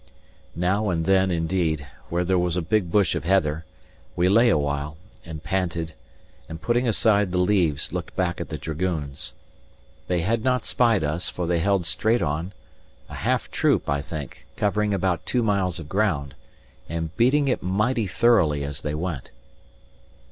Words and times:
Now 0.55 0.89
and 0.89 1.05
then, 1.05 1.29
indeed, 1.29 1.85
where 2.09 2.25
was 2.35 2.55
a 2.55 2.61
big 2.63 2.91
bush 2.91 3.13
of 3.13 3.23
heather, 3.23 3.65
we 4.15 4.29
lay 4.29 4.49
awhile, 4.49 4.97
and 5.23 5.43
panted, 5.43 5.93
and 6.49 6.59
putting 6.59 6.87
aside 6.87 7.31
the 7.31 7.37
leaves, 7.37 7.93
looked 7.93 8.15
back 8.15 8.41
at 8.41 8.49
the 8.49 8.57
dragoons. 8.57 9.35
They 10.07 10.21
had 10.21 10.43
not 10.43 10.65
spied 10.65 11.03
us, 11.03 11.29
for 11.29 11.45
they 11.45 11.59
held 11.59 11.85
straight 11.85 12.23
on; 12.23 12.51
a 13.09 13.13
half 13.15 13.51
troop, 13.51 13.87
I 13.87 14.01
think, 14.01 14.47
covering 14.55 14.91
about 14.91 15.27
two 15.27 15.43
miles 15.43 15.77
of 15.77 15.87
ground, 15.87 16.33
and 16.89 17.15
beating 17.15 17.47
it 17.47 17.61
mighty 17.61 18.07
thoroughly 18.07 18.63
as 18.63 18.81
they 18.81 18.95
went. 18.95 19.29